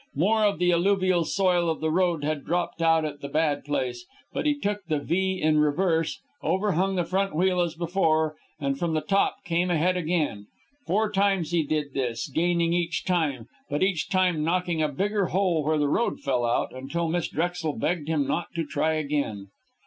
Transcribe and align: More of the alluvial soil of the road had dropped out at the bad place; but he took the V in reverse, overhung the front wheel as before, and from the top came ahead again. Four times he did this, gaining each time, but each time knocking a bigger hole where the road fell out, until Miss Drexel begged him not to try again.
More 0.15 0.43
of 0.45 0.57
the 0.57 0.71
alluvial 0.71 1.25
soil 1.25 1.69
of 1.69 1.79
the 1.79 1.91
road 1.91 2.23
had 2.23 2.43
dropped 2.43 2.81
out 2.81 3.05
at 3.05 3.21
the 3.21 3.29
bad 3.29 3.63
place; 3.63 4.07
but 4.33 4.47
he 4.47 4.57
took 4.57 4.83
the 4.87 4.97
V 4.97 5.39
in 5.39 5.59
reverse, 5.59 6.19
overhung 6.43 6.95
the 6.95 7.03
front 7.03 7.35
wheel 7.35 7.61
as 7.61 7.75
before, 7.75 8.35
and 8.59 8.79
from 8.79 8.95
the 8.95 9.01
top 9.01 9.43
came 9.45 9.69
ahead 9.69 9.97
again. 9.97 10.47
Four 10.87 11.11
times 11.11 11.51
he 11.51 11.61
did 11.61 11.93
this, 11.93 12.27
gaining 12.27 12.73
each 12.73 13.05
time, 13.05 13.47
but 13.69 13.83
each 13.83 14.09
time 14.09 14.43
knocking 14.43 14.81
a 14.81 14.87
bigger 14.89 15.27
hole 15.27 15.63
where 15.63 15.77
the 15.77 15.87
road 15.87 16.19
fell 16.21 16.45
out, 16.45 16.73
until 16.73 17.07
Miss 17.07 17.27
Drexel 17.27 17.77
begged 17.77 18.07
him 18.07 18.25
not 18.27 18.47
to 18.55 18.65
try 18.65 18.93
again. 18.93 19.49